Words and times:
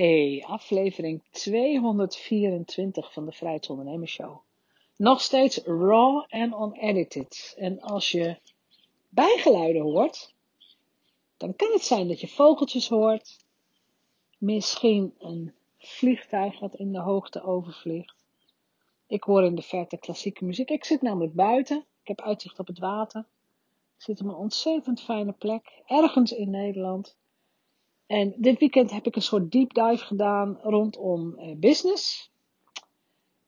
Hey, 0.00 0.44
aflevering 0.46 1.22
224 1.30 3.12
van 3.12 3.26
de 3.26 3.32
Vrijheid 3.32 3.70
Ondernemers 3.70 4.12
Show. 4.12 4.38
Nog 4.96 5.20
steeds 5.20 5.58
raw 5.58 6.24
en 6.28 6.52
unedited. 6.52 7.54
En 7.58 7.80
als 7.80 8.10
je 8.10 8.36
bijgeluiden 9.08 9.82
hoort, 9.82 10.34
dan 11.36 11.56
kan 11.56 11.72
het 11.72 11.82
zijn 11.82 12.08
dat 12.08 12.20
je 12.20 12.28
vogeltjes 12.28 12.88
hoort. 12.88 13.44
Misschien 14.38 15.14
een 15.18 15.54
vliegtuig 15.78 16.58
dat 16.58 16.74
in 16.74 16.92
de 16.92 17.00
hoogte 17.00 17.42
overvliegt. 17.42 18.24
Ik 19.06 19.22
hoor 19.22 19.44
in 19.44 19.54
de 19.54 19.62
verte 19.62 19.98
klassieke 19.98 20.44
muziek. 20.44 20.70
Ik 20.70 20.84
zit 20.84 21.02
namelijk 21.02 21.34
buiten. 21.34 21.78
Ik 22.02 22.08
heb 22.08 22.20
uitzicht 22.20 22.58
op 22.58 22.66
het 22.66 22.78
water. 22.78 23.20
Ik 23.96 24.02
zit 24.02 24.20
op 24.20 24.26
een 24.26 24.34
ontzettend 24.34 25.02
fijne 25.02 25.32
plek, 25.32 25.82
ergens 25.86 26.32
in 26.32 26.50
Nederland. 26.50 27.18
En 28.10 28.34
dit 28.36 28.58
weekend 28.58 28.90
heb 28.90 29.06
ik 29.06 29.16
een 29.16 29.22
soort 29.22 29.50
deep 29.50 29.74
dive 29.74 30.04
gedaan 30.04 30.58
rondom 30.62 31.38
uh, 31.38 31.56
business. 31.56 32.30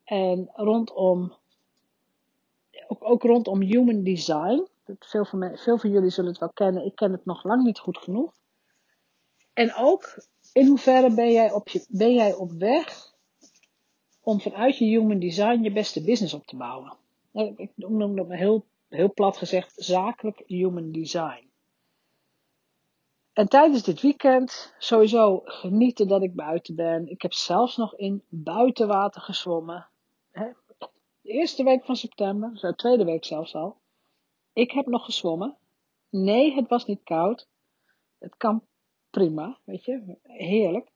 En 0.04 0.50
rondom, 0.52 1.32
ook, 2.88 3.04
ook 3.04 3.22
rondom 3.22 3.60
human 3.60 4.02
design. 4.02 4.66
Veel 4.98 5.24
van, 5.24 5.58
veel 5.58 5.78
van 5.78 5.90
jullie 5.90 6.10
zullen 6.10 6.30
het 6.30 6.38
wel 6.40 6.52
kennen. 6.52 6.84
Ik 6.84 6.94
ken 6.94 7.12
het 7.12 7.24
nog 7.24 7.44
lang 7.44 7.64
niet 7.64 7.78
goed 7.78 7.98
genoeg. 7.98 8.34
En 9.52 9.74
ook 9.74 10.26
in 10.52 10.66
hoeverre 10.66 11.14
ben 11.14 11.32
jij 11.32 11.52
op, 11.52 11.68
je, 11.68 11.86
ben 11.88 12.14
jij 12.14 12.34
op 12.34 12.52
weg 12.52 13.14
om 14.20 14.40
vanuit 14.40 14.78
je 14.78 14.84
human 14.84 15.18
design 15.18 15.62
je 15.62 15.72
beste 15.72 16.04
business 16.04 16.34
op 16.34 16.46
te 16.46 16.56
bouwen. 16.56 16.96
Ik 17.56 17.70
noem 17.74 18.16
dat 18.16 18.28
maar 18.28 18.36
heel, 18.36 18.64
heel 18.88 19.12
plat 19.12 19.36
gezegd 19.36 19.72
zakelijk 19.76 20.42
human 20.46 20.92
design. 20.92 21.51
En 23.32 23.48
tijdens 23.48 23.82
dit 23.82 24.00
weekend 24.00 24.74
sowieso 24.78 25.40
genieten 25.44 26.08
dat 26.08 26.22
ik 26.22 26.34
buiten 26.34 26.74
ben. 26.74 27.08
Ik 27.08 27.22
heb 27.22 27.32
zelfs 27.32 27.76
nog 27.76 27.96
in 27.96 28.22
buitenwater 28.28 29.20
gezwommen. 29.20 29.88
De 30.32 31.30
eerste 31.32 31.64
week 31.64 31.84
van 31.84 31.96
september, 31.96 32.58
de 32.60 32.74
tweede 32.74 33.04
week 33.04 33.24
zelfs 33.24 33.54
al. 33.54 33.76
Ik 34.52 34.70
heb 34.70 34.86
nog 34.86 35.04
gezwommen. 35.04 35.56
Nee, 36.08 36.54
het 36.54 36.68
was 36.68 36.86
niet 36.86 37.02
koud. 37.04 37.48
Het 38.18 38.36
kan 38.36 38.62
prima, 39.10 39.58
weet 39.64 39.84
je. 39.84 40.16
Heerlijk. 40.22 40.88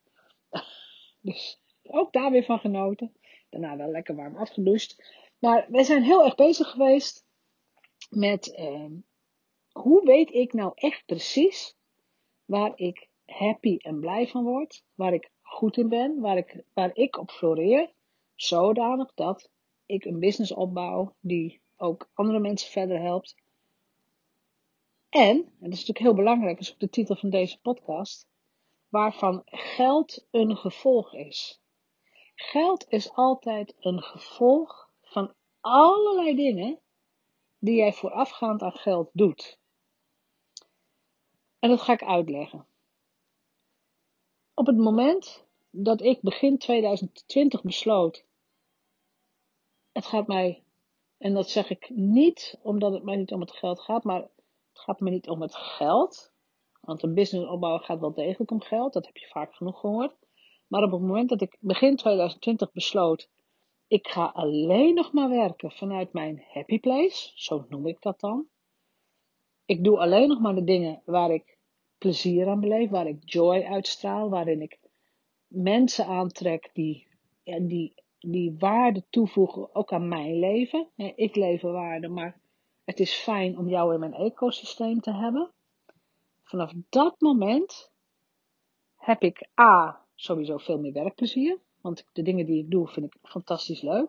Dus 1.20 1.60
ook 1.82 2.12
daar 2.12 2.30
weer 2.30 2.44
van 2.44 2.58
genoten. 2.58 3.12
Daarna 3.50 3.76
wel 3.76 3.90
lekker 3.90 4.16
warm 4.16 4.36
afgedoucht. 4.36 5.02
Maar 5.38 5.66
wij 5.68 5.84
zijn 5.84 6.02
heel 6.02 6.24
erg 6.24 6.34
bezig 6.34 6.70
geweest 6.70 7.24
met 8.10 8.56
uh, 8.58 8.90
hoe 9.72 10.04
weet 10.04 10.30
ik 10.30 10.52
nou 10.52 10.72
echt 10.74 11.06
precies 11.06 11.75
waar 12.46 12.72
ik 12.76 13.08
happy 13.26 13.76
en 13.76 14.00
blij 14.00 14.28
van 14.28 14.44
word, 14.44 14.84
waar 14.94 15.12
ik 15.12 15.30
goed 15.42 15.76
in 15.76 15.88
ben, 15.88 16.20
waar 16.20 16.36
ik, 16.36 16.64
waar 16.72 16.90
ik 16.94 17.18
op 17.18 17.30
floreer, 17.30 17.92
zodanig 18.34 19.14
dat 19.14 19.50
ik 19.86 20.04
een 20.04 20.18
business 20.18 20.52
opbouw 20.52 21.14
die 21.20 21.60
ook 21.76 22.08
andere 22.14 22.38
mensen 22.38 22.70
verder 22.70 23.00
helpt. 23.00 23.36
En, 25.08 25.36
en 25.36 25.44
dat 25.58 25.72
is 25.72 25.86
natuurlijk 25.86 25.98
heel 25.98 26.14
belangrijk, 26.14 26.56
dat 26.56 26.66
is 26.66 26.72
ook 26.72 26.80
de 26.80 26.90
titel 26.90 27.16
van 27.16 27.30
deze 27.30 27.60
podcast, 27.60 28.28
waarvan 28.88 29.42
geld 29.44 30.26
een 30.30 30.56
gevolg 30.56 31.14
is. 31.14 31.60
Geld 32.34 32.86
is 32.88 33.12
altijd 33.12 33.74
een 33.80 34.02
gevolg 34.02 34.90
van 35.02 35.34
allerlei 35.60 36.34
dingen 36.34 36.80
die 37.58 37.76
jij 37.76 37.92
voorafgaand 37.92 38.62
aan 38.62 38.72
geld 38.72 39.10
doet. 39.12 39.58
En 41.66 41.72
dat 41.72 41.82
ga 41.82 41.92
ik 41.92 42.02
uitleggen. 42.02 42.66
Op 44.54 44.66
het 44.66 44.76
moment 44.76 45.46
dat 45.70 46.00
ik 46.00 46.20
begin 46.22 46.58
2020 46.58 47.62
besloot, 47.62 48.24
het 49.92 50.06
gaat 50.06 50.26
mij, 50.26 50.62
en 51.18 51.34
dat 51.34 51.50
zeg 51.50 51.70
ik 51.70 51.90
niet 51.90 52.58
omdat 52.62 52.92
het 52.92 53.02
mij 53.02 53.16
niet 53.16 53.32
om 53.32 53.40
het 53.40 53.52
geld 53.52 53.80
gaat, 53.80 54.04
maar 54.04 54.20
het 54.20 54.30
gaat 54.72 55.00
me 55.00 55.10
niet 55.10 55.28
om 55.28 55.42
het 55.42 55.54
geld. 55.54 56.32
Want 56.80 57.02
een 57.02 57.14
business 57.14 57.48
opbouwen 57.48 57.82
gaat 57.82 58.00
wel 58.00 58.14
degelijk 58.14 58.50
om 58.50 58.60
geld, 58.60 58.92
dat 58.92 59.06
heb 59.06 59.16
je 59.16 59.26
vaak 59.26 59.54
genoeg 59.54 59.80
gehoord. 59.80 60.14
Maar 60.66 60.82
op 60.82 60.90
het 60.90 61.00
moment 61.00 61.28
dat 61.28 61.40
ik 61.40 61.56
begin 61.60 61.96
2020 61.96 62.72
besloot, 62.72 63.28
ik 63.86 64.08
ga 64.08 64.24
alleen 64.24 64.94
nog 64.94 65.12
maar 65.12 65.28
werken 65.28 65.70
vanuit 65.70 66.12
mijn 66.12 66.44
happy 66.48 66.80
place, 66.80 67.32
zo 67.34 67.66
noem 67.68 67.86
ik 67.86 68.02
dat 68.02 68.20
dan. 68.20 68.48
Ik 69.64 69.84
doe 69.84 69.98
alleen 69.98 70.28
nog 70.28 70.40
maar 70.40 70.54
de 70.54 70.64
dingen 70.64 71.02
waar 71.04 71.30
ik 71.30 71.55
plezier 71.98 72.48
aan 72.48 72.60
beleef, 72.60 72.90
waar 72.90 73.06
ik 73.06 73.30
joy 73.30 73.62
uitstraal, 73.62 74.28
waarin 74.28 74.62
ik 74.62 74.78
mensen 75.46 76.06
aantrek 76.06 76.70
die, 76.72 77.06
ja, 77.42 77.58
die, 77.58 77.94
die 78.18 78.56
waarde 78.58 79.04
toevoegen 79.10 79.74
ook 79.74 79.92
aan 79.92 80.08
mijn 80.08 80.38
leven. 80.38 80.88
Ik 80.96 81.36
lever 81.36 81.72
waarde, 81.72 82.08
maar 82.08 82.40
het 82.84 83.00
is 83.00 83.14
fijn 83.14 83.58
om 83.58 83.68
jou 83.68 83.94
in 83.94 84.00
mijn 84.00 84.14
ecosysteem 84.14 85.00
te 85.00 85.12
hebben. 85.12 85.50
Vanaf 86.42 86.72
dat 86.88 87.20
moment 87.20 87.90
heb 88.96 89.22
ik 89.22 89.48
A, 89.60 90.04
sowieso 90.14 90.56
veel 90.56 90.78
meer 90.78 90.92
werkplezier, 90.92 91.58
want 91.80 92.06
de 92.12 92.22
dingen 92.22 92.46
die 92.46 92.62
ik 92.62 92.70
doe 92.70 92.88
vind 92.88 93.06
ik 93.06 93.16
fantastisch 93.22 93.82
leuk. 93.82 94.08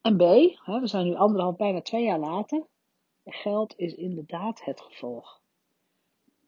En 0.00 0.16
B, 0.16 0.20
we 0.64 0.86
zijn 0.86 1.06
nu 1.06 1.14
anderhalf, 1.14 1.56
bijna 1.56 1.80
twee 1.80 2.04
jaar 2.04 2.18
later, 2.18 2.66
geld 3.24 3.74
is 3.76 3.94
inderdaad 3.94 4.64
het 4.64 4.80
gevolg 4.80 5.42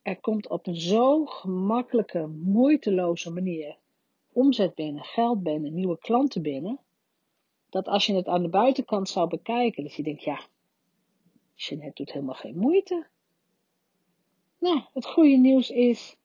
er 0.06 0.20
komt 0.20 0.48
op 0.48 0.66
een 0.66 0.80
zo 0.80 1.24
gemakkelijke, 1.24 2.26
moeiteloze 2.26 3.30
manier 3.30 3.76
omzet 4.32 4.74
binnen, 4.74 5.04
geld 5.04 5.42
binnen, 5.42 5.74
nieuwe 5.74 5.98
klanten 5.98 6.42
binnen, 6.42 6.80
dat 7.68 7.86
als 7.86 8.06
je 8.06 8.14
het 8.14 8.26
aan 8.26 8.42
de 8.42 8.48
buitenkant 8.48 9.08
zou 9.08 9.28
bekijken, 9.28 9.82
dat 9.82 9.94
je 9.94 10.02
denkt, 10.02 10.22
ja, 10.22 10.40
Jeanette 11.54 12.02
doet 12.02 12.12
helemaal 12.12 12.34
geen 12.34 12.58
moeite. 12.58 13.06
Nou, 14.58 14.80
het 14.92 15.06
goede 15.06 15.36
nieuws 15.36 15.70
is, 15.70 16.16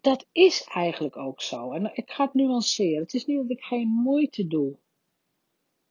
dat 0.00 0.26
is 0.32 0.64
eigenlijk 0.64 1.16
ook 1.16 1.40
zo. 1.40 1.72
En 1.72 1.90
ik 1.94 2.10
ga 2.10 2.24
het 2.24 2.34
nuanceren. 2.34 3.02
Het 3.02 3.14
is 3.14 3.26
niet 3.26 3.36
dat 3.36 3.50
ik 3.50 3.62
geen 3.62 3.88
moeite 3.88 4.46
doe. 4.46 4.76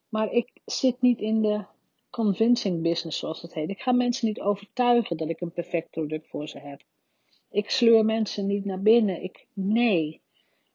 Maar 0.10 0.32
ik 0.32 0.52
zit 0.66 1.02
niet 1.02 1.20
in 1.20 1.42
de 1.42 1.66
convincing 2.10 2.82
business, 2.82 3.20
zoals 3.20 3.42
het 3.42 3.54
heet. 3.54 3.70
Ik 3.70 3.82
ga 3.82 3.92
mensen 3.92 4.28
niet 4.28 4.40
overtuigen 4.40 5.18
dat 5.18 5.30
ik 5.30 5.42
een 5.42 5.52
perfect 5.52 5.90
product 5.90 6.28
voor 6.28 6.48
ze 6.48 6.60
heb. 6.60 6.82
Ik 7.50 7.70
sleur 7.70 8.06
mensen 8.06 8.48
niet 8.48 8.66
naar 8.66 8.82
binnen. 8.82 9.24
Ik, 9.24 9.48
nee, 9.54 10.22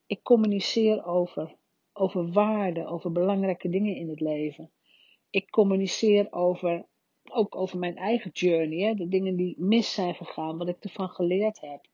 ik 0.06 0.22
communiceer 0.22 1.04
over, 1.04 1.54
over 1.92 2.32
waarden, 2.32 2.86
over 2.86 3.12
belangrijke 3.12 3.68
dingen 3.68 3.96
in 3.96 4.08
het 4.08 4.20
leven. 4.20 4.70
Ik 5.30 5.50
communiceer 5.50 6.32
over, 6.32 6.84
ook 7.30 7.56
over 7.56 7.78
mijn 7.78 7.96
eigen 7.96 8.30
journey, 8.30 8.86
hè, 8.86 8.94
de 8.94 9.08
dingen 9.08 9.36
die 9.36 9.54
mis 9.58 9.94
zijn 9.94 10.14
gegaan, 10.14 10.58
wat 10.58 10.68
ik 10.68 10.84
ervan 10.84 11.08
geleerd 11.08 11.60
heb. 11.60 11.86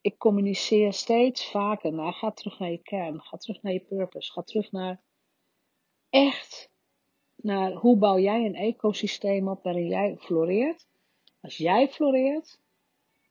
Ik 0.00 0.18
communiceer 0.18 0.92
steeds 0.92 1.50
vaker 1.50 1.92
naar, 1.92 2.12
ga 2.12 2.30
terug 2.30 2.58
naar 2.58 2.70
je 2.70 2.82
kern, 2.82 3.20
ga 3.20 3.36
terug 3.36 3.62
naar 3.62 3.72
je 3.72 3.80
purpose, 3.80 4.32
ga 4.32 4.42
terug 4.42 4.72
naar 4.72 5.00
echt 6.10 6.70
naar 7.36 7.72
hoe 7.72 7.96
bouw 7.96 8.18
jij 8.18 8.44
een 8.44 8.54
ecosysteem 8.54 9.48
op 9.48 9.62
waarin 9.62 9.88
jij 9.88 10.16
floreert. 10.18 10.86
Als 11.40 11.56
jij 11.56 11.88
floreert, 11.88 12.60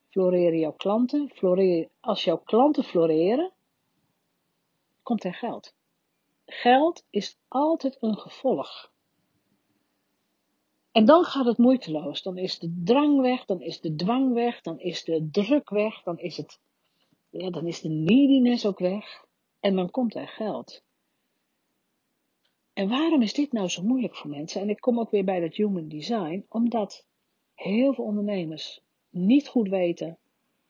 floreren 0.10 0.60
jouw 0.60 0.74
klanten. 0.74 1.32
Als 2.00 2.24
jouw 2.24 2.38
klanten 2.38 2.84
floreren, 2.84 3.52
komt 5.04 5.24
er 5.24 5.34
geld. 5.34 5.74
Geld 6.46 7.06
is 7.10 7.38
altijd 7.48 7.98
een 8.00 8.18
gevolg. 8.18 8.94
En 10.92 11.06
dan 11.06 11.24
gaat 11.24 11.46
het 11.46 11.58
moeiteloos. 11.58 12.22
Dan 12.22 12.38
is 12.38 12.60
de 12.60 12.82
drang 12.84 13.22
weg, 13.22 13.46
dan 13.46 13.62
is 13.62 13.82
de 13.82 13.96
dwang 13.96 14.34
weg, 14.34 14.62
dan 14.62 14.80
is 14.80 15.04
de 15.04 15.30
druk 15.32 15.70
weg, 15.70 16.04
dan 16.04 16.20
is, 16.20 16.38
het, 16.38 16.60
ja, 17.30 17.50
dan 17.50 17.68
is 17.68 17.82
de 17.82 17.90
neediness 17.90 18.66
ook 18.66 18.80
weg. 18.80 19.26
En 19.60 19.76
dan 19.76 19.90
komt 19.90 20.16
er 20.16 20.28
geld. 20.28 20.84
En 22.76 22.90
waarom 22.90 23.22
is 23.22 23.34
dit 23.34 23.52
nou 23.52 23.68
zo 23.68 23.84
moeilijk 23.84 24.16
voor 24.16 24.30
mensen? 24.30 24.62
En 24.62 24.70
ik 24.70 24.80
kom 24.80 25.00
ook 25.00 25.12
weer 25.12 25.24
bij 25.24 25.40
dat 25.40 25.56
human 25.56 25.88
design, 25.88 26.46
omdat 26.50 27.06
heel 27.54 27.94
veel 27.94 28.04
ondernemers 28.04 28.82
niet 29.10 29.48
goed 29.48 29.70
weten 29.70 30.18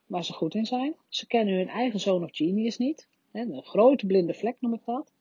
waar 0.06 0.24
ze 0.24 0.32
goed 0.32 0.54
in 0.54 0.66
zijn. 0.66 0.94
Ze 1.08 1.26
kennen 1.26 1.54
hun 1.54 1.68
eigen 1.68 2.00
zone 2.00 2.24
of 2.24 2.36
genius 2.36 2.78
niet. 2.78 3.08
Een 3.32 3.62
grote 3.62 4.06
blinde 4.06 4.34
vlek 4.34 4.56
noem 4.60 4.74
ik 4.74 4.84
dat. 4.84 5.12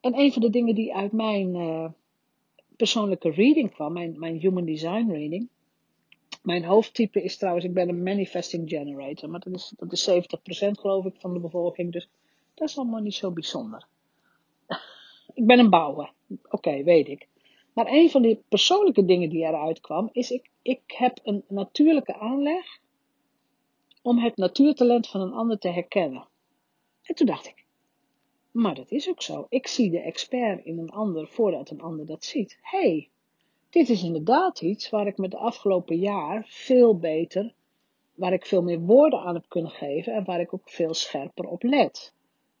En 0.00 0.18
een 0.18 0.32
van 0.32 0.42
de 0.42 0.50
dingen 0.50 0.74
die 0.74 0.94
uit 0.94 1.12
mijn 1.12 1.54
uh, 1.54 1.90
persoonlijke 2.76 3.30
reading 3.30 3.70
kwam, 3.70 3.92
mijn, 3.92 4.18
mijn 4.18 4.38
human 4.38 4.64
design 4.64 5.10
reading. 5.10 5.48
Mijn 6.42 6.64
hoofdtype 6.64 7.22
is 7.22 7.36
trouwens, 7.36 7.64
ik 7.64 7.74
ben 7.74 7.88
een 7.88 8.02
manifesting 8.02 8.68
generator, 8.68 9.30
maar 9.30 9.40
dat 9.40 9.54
is, 9.54 9.72
dat 9.76 9.92
is 9.92 10.10
70% 10.10 10.14
geloof 10.70 11.04
ik 11.04 11.14
van 11.18 11.32
de 11.32 11.40
bevolking, 11.40 11.92
dus 11.92 12.08
dat 12.54 12.68
is 12.68 12.78
allemaal 12.78 13.00
niet 13.00 13.14
zo 13.14 13.30
bijzonder. 13.30 13.86
Ik 15.34 15.46
ben 15.46 15.58
een 15.58 15.70
bouwer. 15.70 16.12
Oké, 16.50 16.82
weet 16.82 17.08
ik. 17.08 17.28
Maar 17.72 17.86
een 17.86 18.10
van 18.10 18.22
die 18.22 18.42
persoonlijke 18.48 19.04
dingen 19.04 19.30
die 19.30 19.44
eruit 19.44 19.80
kwam, 19.80 20.08
is 20.12 20.30
ik, 20.30 20.50
ik 20.62 20.80
heb 20.86 21.20
een 21.22 21.44
natuurlijke 21.48 22.14
aanleg 22.14 22.80
om 24.02 24.18
het 24.18 24.36
natuurtalent 24.36 25.08
van 25.08 25.20
een 25.20 25.32
ander 25.32 25.58
te 25.58 25.68
herkennen. 25.68 26.26
En 27.02 27.14
toen 27.14 27.26
dacht 27.26 27.46
ik, 27.46 27.64
maar 28.50 28.74
dat 28.74 28.90
is 28.90 29.08
ook 29.08 29.22
zo. 29.22 29.46
Ik 29.48 29.66
zie 29.66 29.90
de 29.90 30.00
expert 30.00 30.64
in 30.64 30.78
een 30.78 30.90
ander 30.90 31.28
voordat 31.28 31.70
een 31.70 31.80
ander 31.80 32.06
dat 32.06 32.24
ziet. 32.24 32.58
Hé, 32.62 32.78
hey, 32.78 33.08
dit 33.70 33.88
is 33.88 34.02
inderdaad 34.02 34.60
iets 34.60 34.90
waar 34.90 35.06
ik 35.06 35.18
me 35.18 35.28
de 35.28 35.36
afgelopen 35.36 35.98
jaar 35.98 36.44
veel 36.48 36.98
beter, 36.98 37.54
waar 38.14 38.32
ik 38.32 38.46
veel 38.46 38.62
meer 38.62 38.80
woorden 38.80 39.20
aan 39.20 39.34
heb 39.34 39.48
kunnen 39.48 39.70
geven 39.70 40.12
en 40.12 40.24
waar 40.24 40.40
ik 40.40 40.54
ook 40.54 40.70
veel 40.70 40.94
scherper 40.94 41.48
op 41.48 41.62
let. 41.62 42.13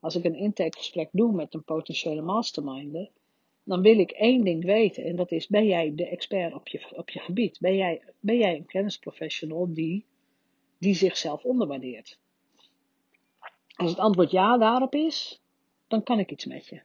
Als 0.04 0.16
ik 0.16 0.24
een 0.24 0.34
intakegesprek 0.34 1.08
doe 1.12 1.32
met 1.32 1.54
een 1.54 1.64
potentiële 1.64 2.22
masterminder, 2.22 3.10
dan 3.62 3.82
wil 3.82 3.98
ik 3.98 4.10
één 4.10 4.44
ding 4.44 4.64
weten. 4.64 5.04
En 5.04 5.16
dat 5.16 5.30
is, 5.30 5.46
ben 5.46 5.66
jij 5.66 5.94
de 5.94 6.08
expert 6.08 6.54
op 6.54 6.68
je, 6.68 6.96
op 6.96 7.10
je 7.10 7.18
gebied? 7.18 7.58
Ben 7.60 7.76
jij, 7.76 8.02
ben 8.20 8.36
jij 8.36 8.56
een 8.56 8.66
kennisprofessional 8.66 9.74
die, 9.74 10.04
die 10.78 10.94
zichzelf 10.94 11.44
onderwaardeert? 11.44 12.18
Als 13.74 13.90
het 13.90 13.98
antwoord 13.98 14.30
ja 14.30 14.58
daarop 14.58 14.94
is, 14.94 15.40
dan 15.88 16.02
kan 16.02 16.18
ik 16.18 16.30
iets 16.30 16.44
met 16.44 16.66
je. 16.66 16.80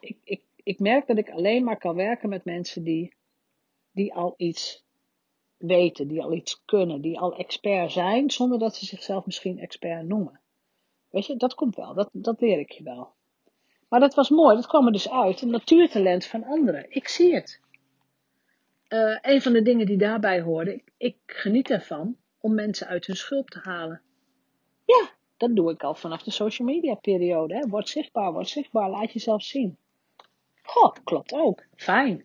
Ik, 0.00 0.16
ik, 0.24 0.42
ik 0.62 0.78
merk 0.78 1.06
dat 1.06 1.18
ik 1.18 1.30
alleen 1.30 1.64
maar 1.64 1.78
kan 1.78 1.94
werken 1.94 2.28
met 2.28 2.44
mensen 2.44 2.82
die, 2.82 3.14
die 3.92 4.14
al 4.14 4.34
iets 4.36 4.84
weten, 5.56 6.08
die 6.08 6.22
al 6.22 6.32
iets 6.32 6.62
kunnen, 6.64 7.00
die 7.00 7.18
al 7.18 7.36
expert 7.36 7.92
zijn, 7.92 8.30
zonder 8.30 8.58
dat 8.58 8.76
ze 8.76 8.84
zichzelf 8.84 9.26
misschien 9.26 9.58
expert 9.58 10.06
noemen. 10.06 10.42
Weet 11.14 11.26
je, 11.26 11.36
dat 11.36 11.54
komt 11.54 11.76
wel, 11.76 11.94
dat, 11.94 12.08
dat 12.12 12.40
leer 12.40 12.58
ik 12.58 12.70
je 12.70 12.82
wel. 12.82 13.12
Maar 13.88 14.00
dat 14.00 14.14
was 14.14 14.28
mooi, 14.28 14.56
dat 14.56 14.66
kwam 14.66 14.86
er 14.86 14.92
dus 14.92 15.10
uit, 15.10 15.40
een 15.40 15.50
natuurtalent 15.50 16.26
van 16.26 16.44
anderen. 16.44 16.86
Ik 16.88 17.08
zie 17.08 17.34
het. 17.34 17.60
Uh, 18.88 19.18
een 19.20 19.42
van 19.42 19.52
de 19.52 19.62
dingen 19.62 19.86
die 19.86 19.98
daarbij 19.98 20.40
hoorden, 20.40 20.82
ik, 20.96 21.16
geniet 21.26 21.70
ervan 21.70 22.16
om 22.40 22.54
mensen 22.54 22.86
uit 22.86 23.06
hun 23.06 23.16
schulp 23.16 23.50
te 23.50 23.58
halen. 23.58 24.02
Ja, 24.84 25.10
dat 25.36 25.56
doe 25.56 25.70
ik 25.70 25.82
al 25.82 25.94
vanaf 25.94 26.22
de 26.22 26.30
social 26.30 26.68
media 26.68 26.94
periode. 26.94 27.54
Hè. 27.54 27.68
Word 27.68 27.88
zichtbaar, 27.88 28.32
word 28.32 28.48
zichtbaar, 28.48 28.90
laat 28.90 29.12
jezelf 29.12 29.42
zien. 29.42 29.76
Goh, 30.62 30.94
klopt 31.04 31.32
ook. 31.32 31.64
Fijn. 31.76 32.24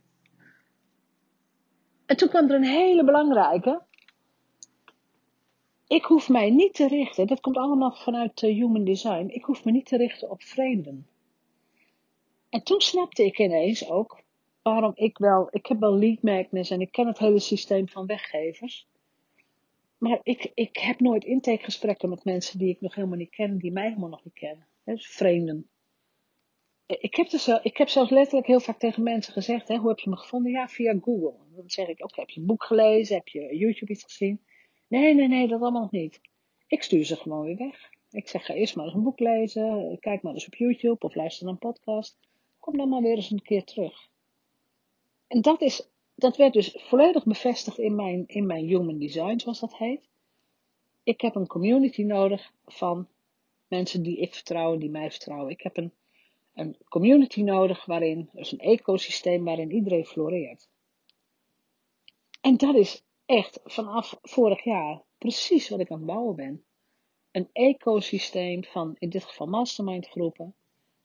En 2.06 2.18
toen 2.18 2.30
kwam 2.30 2.50
er 2.50 2.56
een 2.56 2.63
hele 2.63 3.03
belangrijke. 3.03 3.81
Ik 5.89 6.06
hoef 6.06 6.30
mij 6.30 6.50
niet 6.50 6.74
te 6.74 6.88
richten, 6.88 7.27
dat 7.27 7.39
komt 7.39 7.57
allemaal 7.57 7.91
vanuit 7.91 8.41
uh, 8.41 8.56
Human 8.56 8.83
Design, 8.83 9.27
ik 9.27 9.44
hoef 9.44 9.63
me 9.65 9.71
niet 9.71 9.86
te 9.86 9.97
richten 9.97 10.30
op 10.30 10.44
vreemden. 10.44 11.07
En 12.50 12.63
toen 12.63 12.81
snapte 12.81 13.25
ik 13.25 13.39
ineens 13.39 13.89
ook 13.89 14.21
waarom 14.62 14.91
ik 14.95 15.18
wel, 15.18 15.47
ik 15.51 15.65
heb 15.65 15.80
wel 15.80 15.97
lead 15.97 16.21
magnets 16.21 16.69
en 16.69 16.81
ik 16.81 16.91
ken 16.91 17.07
het 17.07 17.19
hele 17.19 17.39
systeem 17.39 17.88
van 17.88 18.06
weggevers. 18.06 18.88
Maar 19.97 20.19
ik, 20.24 20.51
ik 20.53 20.77
heb 20.77 21.00
nooit 21.00 21.24
intakegesprekken 21.24 22.09
met 22.09 22.24
mensen 22.24 22.59
die 22.59 22.69
ik 22.69 22.81
nog 22.81 22.95
helemaal 22.95 23.18
niet 23.18 23.35
ken, 23.35 23.57
die 23.57 23.71
mij 23.71 23.88
helemaal 23.88 24.09
nog 24.09 24.24
niet 24.24 24.33
kennen. 24.33 24.65
Dus 24.83 25.07
vreemden. 25.07 25.69
Ik 26.85 27.15
heb, 27.15 27.30
dus, 27.30 27.47
ik 27.47 27.77
heb 27.77 27.89
zelfs 27.89 28.09
letterlijk 28.09 28.47
heel 28.47 28.59
vaak 28.59 28.80
tegen 28.80 29.03
mensen 29.03 29.33
gezegd, 29.33 29.68
hè, 29.68 29.77
hoe 29.77 29.89
heb 29.89 30.00
je 30.00 30.09
me 30.09 30.18
gevonden? 30.18 30.51
Ja, 30.51 30.68
via 30.68 30.97
Google. 31.01 31.33
Dan 31.56 31.69
zeg 31.69 31.88
ik, 31.88 32.03
oké, 32.03 32.19
heb 32.19 32.30
je 32.30 32.39
een 32.39 32.45
boek 32.45 32.63
gelezen? 32.63 33.15
Heb 33.15 33.27
je 33.27 33.57
YouTube 33.57 33.92
iets 33.92 34.03
gezien? 34.03 34.42
Nee, 34.89 35.15
nee, 35.15 35.27
nee, 35.27 35.47
dat 35.47 35.62
allemaal 35.62 35.88
niet. 35.91 36.21
Ik 36.68 36.83
stuur 36.83 37.06
ze 37.06 37.15
gewoon 37.15 37.45
weer 37.45 37.57
weg. 37.57 37.89
Ik 38.12 38.27
zeg, 38.27 38.45
ga 38.45 38.53
eerst 38.53 38.75
maar 38.75 38.86
eens 38.86 38.94
een 38.94 39.03
boek 39.03 39.19
lezen. 39.19 39.97
Kijk 40.00 40.21
maar 40.21 40.33
eens 40.33 40.45
op 40.45 40.56
YouTube 40.56 41.06
of 41.06 41.15
luister 41.15 41.44
naar 41.45 41.53
een 41.53 41.59
podcast. 41.59 42.18
Kom 42.59 42.77
dan 42.77 42.89
maar 42.89 43.01
weer 43.01 43.15
eens 43.15 43.31
een 43.31 43.41
keer 43.41 43.63
terug. 43.63 44.09
En 45.27 45.41
dat, 45.41 45.62
is, 45.62 45.89
dat 46.15 46.38
werd 46.38 46.53
dus 46.53 46.75
volledig 46.77 47.24
bevestigd 47.24 47.77
in 47.77 47.95
mijn, 47.95 48.24
in 48.27 48.45
mijn 48.45 48.65
Human 48.65 48.97
Design, 48.97 49.39
zoals 49.39 49.59
dat 49.59 49.77
heet. 49.77 50.09
Ik 51.03 51.21
heb 51.21 51.35
een 51.35 51.47
community 51.47 52.03
nodig 52.03 52.53
van 52.65 53.07
mensen 53.68 54.03
die 54.03 54.18
ik 54.18 54.33
vertrouw 54.33 54.74
en 54.74 54.80
die 54.80 54.89
mij 54.89 55.12
vertrouwen. 55.12 55.51
Ik 55.51 55.62
heb 55.62 55.77
een, 55.77 55.92
een 56.53 56.77
community 56.88 57.42
nodig 57.42 57.85
waarin, 57.85 58.30
dus 58.33 58.51
een 58.51 58.59
ecosysteem 58.59 59.44
waarin 59.44 59.71
iedereen 59.71 60.06
floreert. 60.06 60.69
En 62.42 62.57
dat 62.57 62.75
is 62.75 63.03
echt 63.30 63.60
vanaf 63.64 64.20
vorig 64.22 64.64
jaar 64.64 65.02
precies 65.18 65.70
wat 65.70 65.80
ik 65.80 65.92
aan 65.92 65.98
het 65.98 66.06
bouwen 66.06 66.36
ben. 66.36 66.64
Een 67.31 67.50
ecosysteem 67.54 68.64
van, 68.64 68.96
in 69.00 69.10
dit 69.10 69.24
geval 69.24 69.48
mastermind 69.48 70.08
groepen, 70.08 70.56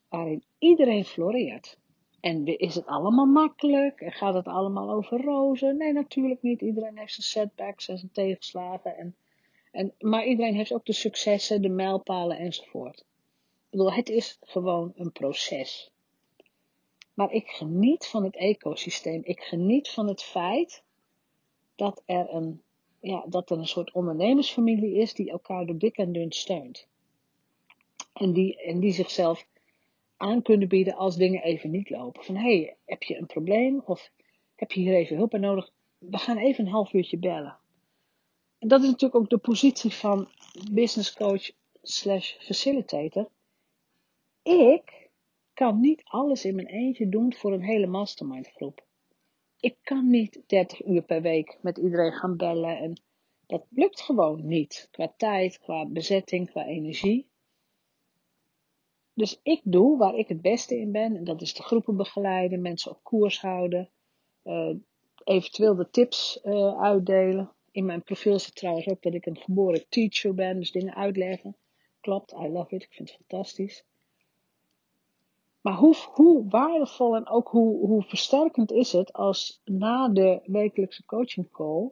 waarin 0.09 0.43
iedereen 0.57 1.05
floreert. 1.05 1.77
En 2.19 2.45
is 2.45 2.75
het 2.75 2.85
allemaal 2.85 3.25
makkelijk? 3.25 4.01
En 4.01 4.11
gaat 4.11 4.33
het 4.33 4.47
allemaal 4.47 4.91
over 4.91 5.21
rozen? 5.21 5.77
Nee, 5.77 5.93
natuurlijk 5.93 6.41
niet. 6.41 6.61
Iedereen 6.61 6.97
heeft 6.97 7.13
zijn 7.13 7.27
setbacks 7.27 7.87
en 7.87 7.97
zijn 7.97 8.11
tegenslagen. 8.11 8.97
En, 8.97 9.15
en, 9.71 9.93
maar 9.99 10.25
iedereen 10.25 10.55
heeft 10.55 10.73
ook 10.73 10.85
de 10.85 10.93
successen, 10.93 11.61
de 11.61 11.69
mijlpalen 11.69 12.37
enzovoort. 12.37 12.99
Ik 13.55 13.69
bedoel, 13.69 13.93
het 13.93 14.09
is 14.09 14.37
gewoon 14.41 14.93
een 14.95 15.11
proces. 15.11 15.91
Maar 17.13 17.31
ik 17.31 17.47
geniet 17.47 18.05
van 18.05 18.23
het 18.23 18.35
ecosysteem. 18.35 19.21
Ik 19.23 19.39
geniet 19.39 19.89
van 19.89 20.07
het 20.07 20.23
feit 20.23 20.83
dat 21.75 22.01
er 22.05 22.33
een, 22.33 22.61
ja, 22.99 23.25
dat 23.27 23.49
er 23.49 23.57
een 23.57 23.67
soort 23.67 23.91
ondernemersfamilie 23.91 24.95
is 24.95 25.13
die 25.13 25.31
elkaar 25.31 25.65
door 25.65 25.77
dik 25.77 25.97
en 25.97 26.11
dun 26.11 26.31
steunt. 26.31 26.87
En 28.13 28.33
die, 28.33 28.61
en 28.61 28.79
die 28.79 28.91
zichzelf 28.93 29.47
aan 30.17 30.41
kunnen 30.41 30.67
bieden 30.67 30.95
als 30.95 31.15
dingen 31.15 31.43
even 31.43 31.71
niet 31.71 31.89
lopen. 31.89 32.23
Van 32.23 32.35
hé, 32.35 32.57
hey, 32.57 32.75
heb 32.85 33.03
je 33.03 33.17
een 33.17 33.25
probleem 33.25 33.81
of 33.85 34.11
heb 34.55 34.71
je 34.71 34.79
hier 34.79 34.95
even 34.95 35.15
hulp 35.15 35.29
bij 35.29 35.39
nodig? 35.39 35.71
We 35.97 36.17
gaan 36.17 36.37
even 36.37 36.65
een 36.65 36.71
half 36.71 36.93
uurtje 36.93 37.17
bellen. 37.17 37.57
En 38.59 38.67
dat 38.67 38.81
is 38.81 38.87
natuurlijk 38.87 39.21
ook 39.21 39.29
de 39.29 39.37
positie 39.37 39.93
van 39.93 40.27
business 40.71 41.13
coach 41.13 41.51
slash 41.81 42.33
facilitator. 42.39 43.29
Ik 44.43 45.09
kan 45.53 45.79
niet 45.79 46.01
alles 46.03 46.45
in 46.45 46.55
mijn 46.55 46.67
eentje 46.67 47.09
doen 47.09 47.33
voor 47.33 47.53
een 47.53 47.63
hele 47.63 47.87
mastermind 47.87 48.47
groep. 48.47 48.84
Ik 49.65 49.77
kan 49.83 50.09
niet 50.09 50.43
30 50.47 50.85
uur 50.85 51.01
per 51.01 51.21
week 51.21 51.57
met 51.61 51.77
iedereen 51.77 52.11
gaan 52.11 52.37
bellen 52.37 52.77
en 52.77 53.01
dat 53.45 53.65
lukt 53.69 54.01
gewoon 54.01 54.47
niet. 54.47 54.87
Qua 54.91 55.13
tijd, 55.17 55.59
qua 55.59 55.85
bezetting, 55.85 56.49
qua 56.49 56.65
energie. 56.65 57.27
Dus 59.13 59.39
ik 59.43 59.61
doe 59.63 59.97
waar 59.97 60.15
ik 60.15 60.27
het 60.27 60.41
beste 60.41 60.79
in 60.79 60.91
ben. 60.91 61.15
En 61.15 61.23
dat 61.23 61.41
is 61.41 61.53
de 61.53 61.63
groepen 61.63 61.95
begeleiden, 61.95 62.61
mensen 62.61 62.91
op 62.91 63.03
koers 63.03 63.41
houden. 63.41 63.89
Uh, 64.43 64.75
eventueel 65.23 65.75
de 65.75 65.89
tips 65.89 66.39
uh, 66.43 66.81
uitdelen. 66.81 67.51
In 67.71 67.85
mijn 67.85 68.03
profiel 68.03 68.39
zit 68.39 68.55
trouwens 68.55 68.87
ook 68.87 69.01
dat 69.01 69.13
ik 69.13 69.25
een 69.25 69.37
geboren 69.37 69.85
teacher 69.89 70.33
ben. 70.33 70.59
Dus 70.59 70.71
dingen 70.71 70.95
uitleggen. 70.95 71.55
Klopt, 71.99 72.31
I 72.31 72.47
love 72.47 72.75
it. 72.75 72.83
Ik 72.83 72.93
vind 72.93 73.09
het 73.09 73.17
fantastisch. 73.17 73.85
Maar 75.65 75.73
hoe, 75.73 75.95
hoe 76.11 76.49
waardevol 76.49 77.15
en 77.15 77.27
ook 77.27 77.47
hoe, 77.47 77.87
hoe 77.87 78.03
versterkend 78.03 78.71
is 78.71 78.91
het 78.91 79.13
als 79.13 79.61
na 79.63 80.09
de 80.09 80.41
wekelijkse 80.43 81.05
coaching 81.05 81.51
call 81.51 81.91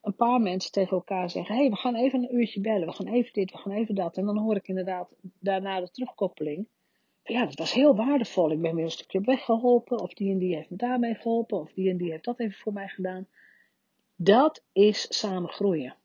een 0.00 0.14
paar 0.14 0.40
mensen 0.40 0.72
tegen 0.72 0.96
elkaar 0.96 1.30
zeggen: 1.30 1.54
hey, 1.54 1.70
we 1.70 1.76
gaan 1.76 1.94
even 1.94 2.22
een 2.22 2.34
uurtje 2.34 2.60
bellen, 2.60 2.86
we 2.86 2.92
gaan 2.92 3.06
even 3.06 3.32
dit, 3.32 3.50
we 3.50 3.58
gaan 3.58 3.72
even 3.72 3.94
dat. 3.94 4.16
En 4.16 4.24
dan 4.24 4.38
hoor 4.38 4.56
ik 4.56 4.68
inderdaad 4.68 5.08
daarna 5.40 5.80
de 5.80 5.90
terugkoppeling. 5.90 6.66
Ja, 7.22 7.44
dat 7.44 7.58
was 7.58 7.72
heel 7.72 7.96
waardevol. 7.96 8.50
Ik 8.50 8.60
ben 8.60 8.74
weer 8.74 8.84
een 8.84 8.90
stukje 8.90 9.20
weggeholpen, 9.20 10.00
of 10.00 10.14
die 10.14 10.32
en 10.32 10.38
die 10.38 10.54
heeft 10.54 10.70
me 10.70 10.76
daarmee 10.76 11.14
geholpen, 11.14 11.60
of 11.60 11.72
die 11.72 11.90
en 11.90 11.96
die 11.96 12.10
heeft 12.10 12.24
dat 12.24 12.40
even 12.40 12.58
voor 12.58 12.72
mij 12.72 12.88
gedaan. 12.88 13.26
Dat 14.16 14.64
is 14.72 15.18
samen 15.18 15.50
groeien. 15.50 15.96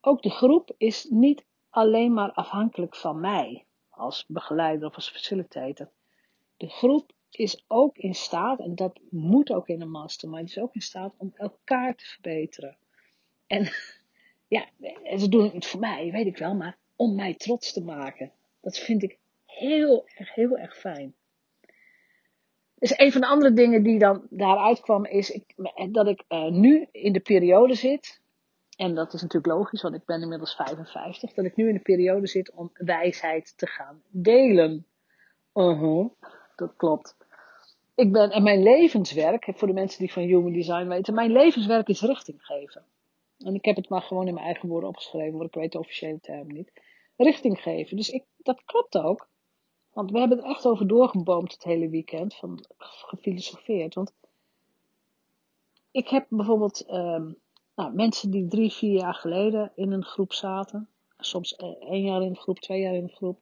Ook 0.00 0.22
de 0.22 0.30
groep 0.30 0.74
is 0.76 1.06
niet 1.10 1.44
alleen 1.70 2.12
maar 2.12 2.32
afhankelijk 2.32 2.96
van 2.96 3.20
mij 3.20 3.66
als 3.96 4.24
begeleider 4.28 4.88
of 4.88 4.94
als 4.94 5.10
facilitator. 5.10 5.90
De 6.56 6.68
groep 6.68 7.12
is 7.30 7.64
ook 7.66 7.96
in 7.96 8.14
staat, 8.14 8.60
en 8.60 8.74
dat 8.74 9.00
moet 9.10 9.52
ook 9.52 9.68
in 9.68 9.80
een 9.80 9.90
mastermind, 9.90 10.48
is 10.48 10.58
ook 10.58 10.74
in 10.74 10.80
staat 10.80 11.14
om 11.16 11.32
elkaar 11.34 11.94
te 11.94 12.04
verbeteren. 12.04 12.76
En 13.46 13.68
ja, 14.56 14.68
ze 15.18 15.28
doen 15.28 15.42
het 15.44 15.52
niet 15.52 15.66
voor 15.66 15.80
mij, 15.80 16.10
weet 16.10 16.26
ik 16.26 16.38
wel, 16.38 16.54
maar 16.54 16.78
om 16.96 17.14
mij 17.14 17.34
trots 17.34 17.72
te 17.72 17.84
maken. 17.84 18.32
Dat 18.60 18.78
vind 18.78 19.02
ik 19.02 19.18
heel 19.44 20.08
erg, 20.14 20.34
heel 20.34 20.58
erg 20.58 20.76
fijn. 20.76 21.14
Dus 22.78 22.98
een 22.98 23.12
van 23.12 23.20
de 23.20 23.26
andere 23.26 23.52
dingen 23.52 23.82
die 23.82 23.98
dan 23.98 24.26
daaruit 24.30 24.80
kwam, 24.80 25.04
is 25.04 25.30
ik, 25.30 25.54
dat 25.90 26.06
ik 26.06 26.24
uh, 26.28 26.48
nu 26.48 26.86
in 26.92 27.12
de 27.12 27.20
periode 27.20 27.74
zit. 27.74 28.20
En 28.76 28.94
dat 28.94 29.12
is 29.12 29.22
natuurlijk 29.22 29.52
logisch, 29.54 29.82
want 29.82 29.94
ik 29.94 30.04
ben 30.04 30.22
inmiddels 30.22 30.54
55. 30.54 31.32
Dat 31.32 31.44
ik 31.44 31.56
nu 31.56 31.68
in 31.68 31.74
de 31.74 31.80
periode 31.80 32.26
zit 32.26 32.52
om 32.52 32.70
wijsheid 32.74 33.58
te 33.58 33.66
gaan 33.66 34.02
delen. 34.08 34.86
Uh 35.54 35.80
-huh, 35.80 36.08
dat 36.56 36.76
klopt 36.76 37.16
ik 37.96 38.12
ben, 38.12 38.30
en 38.30 38.42
mijn 38.42 38.62
levenswerk, 38.62 39.52
voor 39.54 39.68
de 39.68 39.74
mensen 39.74 39.98
die 39.98 40.12
van 40.12 40.22
Human 40.22 40.52
Design 40.52 40.86
weten, 40.86 41.14
mijn 41.14 41.32
levenswerk 41.32 41.88
is 41.88 42.00
richting 42.00 42.44
geven. 42.44 42.84
En 43.38 43.54
ik 43.54 43.64
heb 43.64 43.76
het 43.76 43.88
maar 43.88 44.02
gewoon 44.02 44.26
in 44.26 44.34
mijn 44.34 44.46
eigen 44.46 44.68
woorden 44.68 44.88
opgeschreven, 44.88 45.38
want 45.38 45.48
ik 45.48 45.60
weet 45.60 45.72
de 45.72 45.78
officiële 45.78 46.20
term 46.20 46.46
niet. 46.46 46.72
Richting 47.16 47.60
geven. 47.60 47.96
Dus 47.96 48.08
ik, 48.08 48.24
dat 48.36 48.64
klopt 48.64 48.98
ook. 48.98 49.28
Want 49.92 50.10
we 50.10 50.18
hebben 50.18 50.38
er 50.38 50.44
echt 50.44 50.66
over 50.66 50.88
doorgeboomd 50.88 51.52
het 51.52 51.64
hele 51.64 51.88
weekend, 51.88 52.34
van 52.34 52.64
gefilosofeerd. 52.78 53.94
Want 53.94 54.12
ik 55.90 56.08
heb 56.08 56.26
bijvoorbeeld, 56.28 56.90
um, 56.90 57.36
Nou, 57.76 57.94
mensen 57.94 58.30
die 58.30 58.46
drie, 58.46 58.72
vier 58.72 58.98
jaar 58.98 59.14
geleden 59.14 59.72
in 59.74 59.92
een 59.92 60.04
groep 60.04 60.32
zaten, 60.32 60.88
soms 61.18 61.56
eh, 61.56 61.68
één 61.68 62.02
jaar 62.02 62.22
in 62.22 62.32
de 62.32 62.38
groep, 62.38 62.58
twee 62.58 62.80
jaar 62.80 62.94
in 62.94 63.06
de 63.06 63.12
groep, 63.12 63.38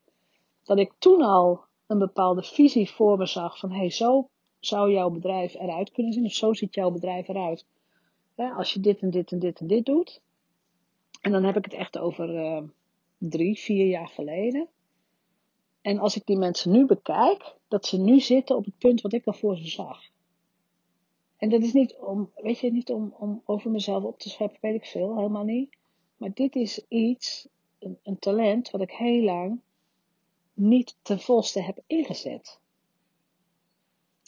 dat 0.65 0.79
ik 0.79 0.93
toen 0.99 1.23
al 1.23 1.65
een 1.87 1.99
bepaalde 1.99 2.43
visie 2.43 2.91
voor 2.91 3.19
me 3.19 3.27
zag 3.27 3.59
van 3.59 3.71
hé, 3.71 3.79
hey, 3.79 3.91
zo 3.91 4.29
zou 4.61 4.93
jouw 4.93 5.11
bedrijf 5.11 5.55
eruit 5.55 5.91
kunnen 5.91 6.13
zien, 6.13 6.25
of 6.25 6.33
zo 6.33 6.53
ziet 6.53 6.75
jouw 6.75 6.91
bedrijf 6.91 7.29
eruit. 7.29 7.65
als 8.37 8.73
je 8.73 8.81
dit 8.81 9.01
en 9.01 9.11
dit 9.11 9.33
en 9.33 9.39
dit 9.39 9.61
en 9.61 9.67
dit 9.67 9.85
doet. 9.85 10.21
En 11.21 11.33
dan 11.33 11.45
heb 11.45 11.57
ik 11.57 11.65
het 11.65 11.75
echt 11.75 11.99
over 11.99 12.35
uh, 12.35 12.63
drie, 13.19 13.59
vier 13.59 13.87
jaar 13.87 14.09
geleden. 14.09 14.69
En 15.81 15.99
als 15.99 16.17
ik 16.17 16.27
die 16.27 16.39
mensen 16.39 16.71
nu 16.71 16.87
bekijk, 16.87 17.55
dat 17.69 17.87
ze 17.87 17.99
nu 17.99 18.21
zitten 18.21 18.57
op 18.57 18.65
het 18.65 18.79
punt 18.79 19.01
wat 19.01 19.13
ik 19.13 19.27
al 19.27 19.33
voor 19.33 19.57
ze 19.57 19.69
zag. 19.69 20.03
En 21.37 21.49
dat 21.49 21.63
is 21.63 21.73
niet 21.73 21.97
om, 21.97 22.31
weet 22.35 22.59
je, 22.59 22.73
niet 22.73 22.91
om, 22.91 23.15
om 23.19 23.43
over 23.45 23.71
mezelf 23.71 24.05
op 24.05 24.19
te 24.19 24.29
scheppen, 24.29 24.59
weet 24.61 24.75
ik 24.75 24.87
veel, 24.87 25.17
helemaal 25.17 25.45
niet. 25.45 25.77
Maar 26.17 26.33
dit 26.35 26.55
is 26.55 26.85
iets, 26.89 27.49
een, 28.03 28.19
talent, 28.19 28.71
wat 28.71 28.81
ik 28.81 28.91
heel 28.91 29.23
lang 29.23 29.61
niet 30.55 30.97
ten 31.03 31.21
volste 31.21 31.61
heb 31.61 31.79
ingezet. 31.87 32.59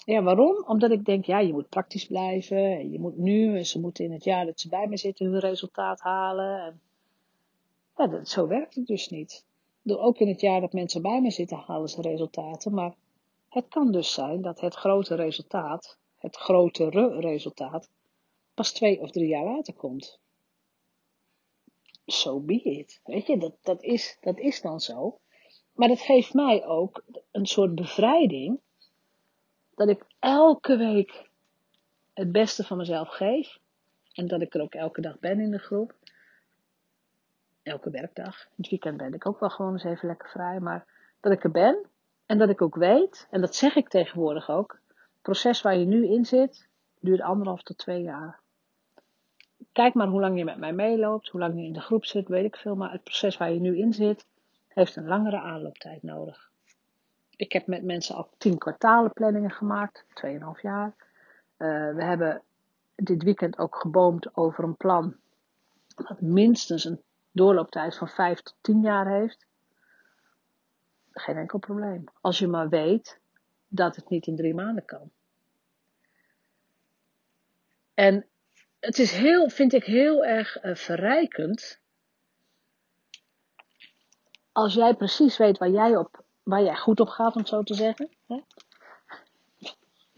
Ja, 0.04 0.22
waarom? 0.22 0.64
Omdat 0.66 0.90
ik 0.90 1.04
denk, 1.04 1.24
ja, 1.24 1.38
je 1.38 1.52
moet 1.52 1.68
praktisch 1.68 2.06
blijven. 2.06 2.90
Je 2.90 3.00
moet 3.00 3.16
nu, 3.16 3.64
ze 3.64 3.80
moeten 3.80 4.04
in 4.04 4.12
het 4.12 4.24
jaar 4.24 4.46
dat 4.46 4.60
ze 4.60 4.68
bij 4.68 4.86
me 4.86 4.96
zitten 4.96 5.26
hun 5.26 5.40
resultaat 5.40 6.00
halen. 6.00 6.60
En, 6.60 6.80
ja, 7.96 8.06
dat, 8.06 8.28
zo 8.28 8.46
werkt 8.46 8.74
het 8.74 8.86
dus 8.86 9.08
niet. 9.08 9.44
Ook 9.86 10.18
in 10.18 10.28
het 10.28 10.40
jaar 10.40 10.60
dat 10.60 10.72
mensen 10.72 11.02
bij 11.02 11.20
me 11.20 11.30
zitten 11.30 11.56
halen 11.56 11.88
ze 11.88 12.00
resultaten. 12.00 12.74
Maar 12.74 12.94
het 13.48 13.68
kan 13.68 13.92
dus 13.92 14.12
zijn 14.12 14.42
dat 14.42 14.60
het 14.60 14.74
grote 14.74 15.14
resultaat, 15.14 15.98
het 16.26 16.36
grotere 16.36 17.20
resultaat, 17.20 17.90
pas 18.54 18.72
twee 18.72 19.00
of 19.00 19.10
drie 19.10 19.28
jaar 19.28 19.44
later 19.44 19.74
komt. 19.74 20.18
So 22.06 22.40
be 22.40 22.62
it. 22.62 23.00
Weet 23.04 23.26
je, 23.26 23.38
dat, 23.38 23.54
dat, 23.62 23.82
is, 23.82 24.18
dat 24.20 24.38
is 24.38 24.60
dan 24.60 24.80
zo. 24.80 25.18
Maar 25.72 25.88
dat 25.88 26.00
geeft 26.00 26.34
mij 26.34 26.64
ook 26.64 27.02
een 27.30 27.46
soort 27.46 27.74
bevrijding. 27.74 28.60
Dat 29.74 29.88
ik 29.88 30.04
elke 30.18 30.76
week 30.76 31.28
het 32.14 32.32
beste 32.32 32.64
van 32.64 32.76
mezelf 32.76 33.08
geef. 33.08 33.58
En 34.12 34.26
dat 34.26 34.40
ik 34.40 34.54
er 34.54 34.60
ook 34.60 34.74
elke 34.74 35.00
dag 35.00 35.18
ben 35.18 35.40
in 35.40 35.50
de 35.50 35.58
groep. 35.58 35.94
Elke 37.62 37.90
werkdag. 37.90 38.48
Het 38.56 38.68
weekend 38.68 38.96
ben 38.96 39.14
ik 39.14 39.26
ook 39.26 39.40
wel 39.40 39.50
gewoon 39.50 39.72
eens 39.72 39.84
even 39.84 40.08
lekker 40.08 40.28
vrij. 40.28 40.60
Maar 40.60 40.86
dat 41.20 41.32
ik 41.32 41.44
er 41.44 41.50
ben. 41.50 41.86
En 42.26 42.38
dat 42.38 42.48
ik 42.48 42.62
ook 42.62 42.74
weet. 42.76 43.26
En 43.30 43.40
dat 43.40 43.54
zeg 43.54 43.76
ik 43.76 43.88
tegenwoordig 43.88 44.50
ook. 44.50 44.80
Het 45.26 45.34
proces 45.34 45.62
waar 45.62 45.76
je 45.76 45.84
nu 45.84 46.06
in 46.06 46.24
zit. 46.24 46.68
Duurt 47.00 47.20
anderhalf 47.20 47.62
tot 47.62 47.78
twee 47.78 48.02
jaar. 48.02 48.40
Kijk 49.72 49.94
maar 49.94 50.06
hoe 50.06 50.20
lang 50.20 50.38
je 50.38 50.44
met 50.44 50.58
mij 50.58 50.72
meeloopt. 50.72 51.28
Hoe 51.28 51.40
lang 51.40 51.54
je 51.54 51.66
in 51.66 51.72
de 51.72 51.80
groep 51.80 52.04
zit. 52.04 52.28
Weet 52.28 52.44
ik 52.44 52.56
veel. 52.56 52.76
Maar 52.76 52.92
het 52.92 53.02
proces 53.02 53.36
waar 53.36 53.52
je 53.52 53.60
nu 53.60 53.78
in 53.78 53.92
zit 53.92 54.26
heeft 54.68 54.96
een 54.96 55.06
langere 55.06 55.40
aanlooptijd 55.40 56.02
nodig. 56.02 56.50
Ik 57.36 57.52
heb 57.52 57.66
met 57.66 57.84
mensen 57.84 58.14
al 58.14 58.30
tien 58.38 58.58
kwartalen 58.58 59.12
planningen 59.12 59.50
gemaakt, 59.50 60.04
2,5 60.26 60.60
jaar. 60.60 60.94
Uh, 61.58 61.94
we 61.94 62.04
hebben 62.04 62.42
dit 62.94 63.22
weekend 63.22 63.58
ook 63.58 63.76
geboomd 63.76 64.36
over 64.36 64.64
een 64.64 64.76
plan 64.76 65.16
dat 65.94 66.20
minstens 66.20 66.84
een 66.84 67.02
doorlooptijd 67.32 67.96
van 67.96 68.08
5 68.08 68.40
tot 68.40 68.56
10 68.60 68.80
jaar 68.80 69.08
heeft. 69.08 69.46
Geen 71.10 71.36
enkel 71.36 71.58
probleem. 71.58 72.04
Als 72.20 72.38
je 72.38 72.48
maar 72.48 72.68
weet 72.68 73.20
dat 73.68 73.96
het 73.96 74.08
niet 74.08 74.26
in 74.26 74.36
drie 74.36 74.54
maanden 74.54 74.84
kan. 74.84 75.10
En 77.96 78.26
het 78.80 78.98
is 78.98 79.12
heel, 79.12 79.48
vind 79.48 79.72
ik 79.72 79.84
heel 79.84 80.24
erg 80.24 80.64
uh, 80.64 80.74
verrijkend 80.74 81.80
als 84.52 84.74
jij 84.74 84.94
precies 84.94 85.36
weet 85.36 85.58
waar 85.58 85.70
jij, 85.70 85.96
op, 85.96 86.24
waar 86.42 86.62
jij 86.62 86.76
goed 86.76 87.00
op 87.00 87.08
gaat, 87.08 87.34
om 87.34 87.40
het 87.40 87.48
zo 87.48 87.62
te 87.62 87.74
zeggen. 87.74 88.08
Hè? 88.26 88.40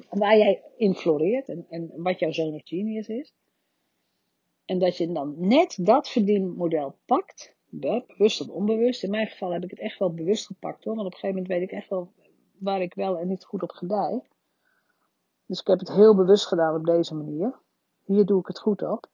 Waar 0.08 0.36
jij 0.36 0.62
in 0.76 0.94
floreert 0.94 1.48
en, 1.48 1.66
en 1.68 1.92
wat 1.96 2.18
jouw 2.18 2.32
zone 2.32 2.54
of 2.54 2.60
genius 2.64 3.08
is. 3.08 3.34
En 4.64 4.78
dat 4.78 4.96
je 4.96 5.12
dan 5.12 5.34
net 5.38 5.78
dat 5.80 6.08
verdienmodel 6.08 6.96
pakt, 7.04 7.54
bewust 7.68 8.40
of 8.40 8.48
onbewust. 8.48 9.02
In 9.02 9.10
mijn 9.10 9.26
geval 9.26 9.52
heb 9.52 9.64
ik 9.64 9.70
het 9.70 9.80
echt 9.80 9.98
wel 9.98 10.14
bewust 10.14 10.46
gepakt 10.46 10.84
hoor, 10.84 10.94
want 10.94 11.06
op 11.06 11.12
een 11.12 11.18
gegeven 11.18 11.42
moment 11.42 11.60
weet 11.60 11.70
ik 11.70 11.76
echt 11.76 11.88
wel 11.88 12.12
waar 12.58 12.80
ik 12.80 12.94
wel 12.94 13.18
en 13.18 13.28
niet 13.28 13.44
goed 13.44 13.62
op 13.62 13.70
gedij. 13.70 14.22
Dus 15.46 15.60
ik 15.60 15.66
heb 15.66 15.78
het 15.78 15.92
heel 15.92 16.14
bewust 16.14 16.46
gedaan 16.46 16.74
op 16.74 16.84
deze 16.84 17.14
manier. 17.14 17.58
Hier 18.08 18.24
doe 18.24 18.40
ik 18.40 18.46
het 18.46 18.58
goed 18.58 18.82
op. 18.82 19.06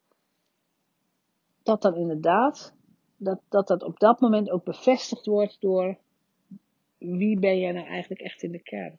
Dat 1.62 1.82
dan 1.82 1.94
inderdaad 1.94 2.74
dat, 3.16 3.40
dat 3.48 3.66
dat 3.66 3.82
op 3.82 3.98
dat 3.98 4.20
moment 4.20 4.50
ook 4.50 4.64
bevestigd 4.64 5.26
wordt 5.26 5.60
door 5.60 5.96
wie 6.98 7.38
ben 7.38 7.58
jij 7.58 7.72
nou 7.72 7.86
eigenlijk 7.86 8.20
echt 8.20 8.42
in 8.42 8.52
de 8.52 8.58
kern. 8.58 8.98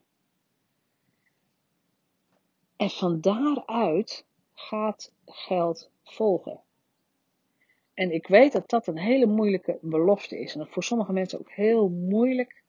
En 2.75 2.89
van 2.89 3.21
daaruit 3.21 4.25
gaat 4.53 5.11
geld 5.25 5.91
volgen. 6.03 6.61
En 7.93 8.11
ik 8.11 8.27
weet 8.27 8.51
dat 8.51 8.69
dat 8.69 8.87
een 8.87 8.97
hele 8.97 9.25
moeilijke 9.25 9.77
belofte 9.81 10.39
is. 10.39 10.55
En 10.55 10.67
voor 10.67 10.83
sommige 10.83 11.13
mensen 11.13 11.39
ook 11.39 11.51
heel 11.51 11.89
moeilijk 11.89 12.63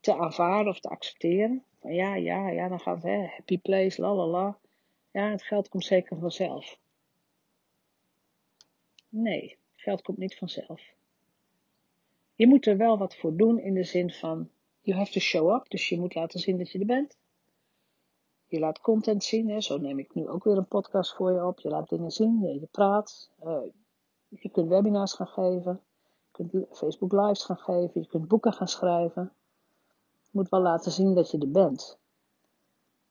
te 0.00 0.16
aanvaarden 0.16 0.72
of 0.72 0.80
te 0.80 0.88
accepteren. 0.88 1.64
Van 1.80 1.94
ja, 1.94 2.14
ja, 2.14 2.48
ja, 2.48 2.68
dan 2.68 2.80
gaat 2.80 3.02
het, 3.02 3.30
happy 3.30 3.58
place, 3.58 4.00
la 4.00 4.14
la 4.14 4.26
la. 4.26 4.58
Ja, 5.10 5.30
het 5.30 5.42
geld 5.42 5.68
komt 5.68 5.84
zeker 5.84 6.18
vanzelf. 6.18 6.78
Nee, 9.08 9.58
Geld 9.80 10.02
komt 10.02 10.18
niet 10.18 10.36
vanzelf. 10.36 10.80
Je 12.34 12.46
moet 12.46 12.66
er 12.66 12.76
wel 12.76 12.98
wat 12.98 13.16
voor 13.16 13.36
doen 13.36 13.58
in 13.58 13.74
de 13.74 13.84
zin 13.84 14.10
van, 14.10 14.50
you 14.80 14.98
have 14.98 15.12
to 15.12 15.20
show 15.20 15.54
up, 15.54 15.70
dus 15.70 15.88
je 15.88 16.00
moet 16.00 16.14
laten 16.14 16.40
zien 16.40 16.58
dat 16.58 16.70
je 16.70 16.78
er 16.78 16.86
bent. 16.86 17.16
Je 18.46 18.58
laat 18.58 18.80
content 18.80 19.24
zien, 19.24 19.50
hè. 19.50 19.60
zo 19.60 19.78
neem 19.78 19.98
ik 19.98 20.14
nu 20.14 20.28
ook 20.28 20.44
weer 20.44 20.56
een 20.56 20.68
podcast 20.68 21.14
voor 21.14 21.32
je 21.32 21.44
op. 21.44 21.60
Je 21.60 21.68
laat 21.68 21.88
dingen 21.88 22.10
zien, 22.10 22.40
je 22.40 22.68
praat. 22.70 23.30
Uh, 23.44 23.60
je 24.28 24.50
kunt 24.50 24.68
webinars 24.68 25.12
gaan 25.12 25.26
geven, 25.26 25.80
je 26.32 26.48
kunt 26.48 26.66
Facebook 26.70 27.12
lives 27.12 27.44
gaan 27.44 27.58
geven, 27.58 28.00
je 28.00 28.06
kunt 28.06 28.28
boeken 28.28 28.52
gaan 28.52 28.68
schrijven. 28.68 29.32
Je 30.22 30.30
moet 30.30 30.48
wel 30.48 30.60
laten 30.60 30.92
zien 30.92 31.14
dat 31.14 31.30
je 31.30 31.38
er 31.38 31.50
bent. 31.50 31.98